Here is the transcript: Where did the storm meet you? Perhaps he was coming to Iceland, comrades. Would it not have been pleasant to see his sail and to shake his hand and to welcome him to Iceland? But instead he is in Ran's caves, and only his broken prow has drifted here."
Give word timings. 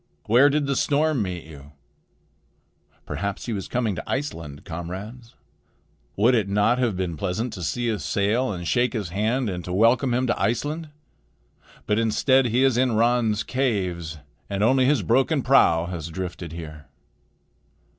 Where 0.25 0.49
did 0.49 0.65
the 0.65 0.75
storm 0.75 1.21
meet 1.21 1.43
you? 1.43 1.73
Perhaps 3.05 3.45
he 3.45 3.53
was 3.53 3.67
coming 3.67 3.93
to 3.93 4.09
Iceland, 4.09 4.65
comrades. 4.65 5.35
Would 6.15 6.33
it 6.33 6.49
not 6.49 6.79
have 6.79 6.97
been 6.97 7.15
pleasant 7.15 7.53
to 7.53 7.61
see 7.61 7.85
his 7.87 8.03
sail 8.03 8.51
and 8.51 8.63
to 8.63 8.67
shake 8.67 8.93
his 8.93 9.09
hand 9.09 9.47
and 9.47 9.63
to 9.63 9.71
welcome 9.71 10.11
him 10.11 10.25
to 10.25 10.41
Iceland? 10.41 10.89
But 11.85 11.99
instead 11.99 12.47
he 12.47 12.63
is 12.63 12.77
in 12.77 12.95
Ran's 12.95 13.43
caves, 13.43 14.17
and 14.49 14.63
only 14.63 14.85
his 14.85 15.03
broken 15.03 15.43
prow 15.43 15.85
has 15.85 16.07
drifted 16.07 16.51
here." 16.51 16.87